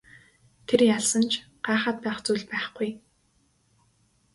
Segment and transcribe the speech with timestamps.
[0.67, 1.33] Тэр ялсан ч
[1.65, 2.89] гайхаад байх зүйл байхгүй.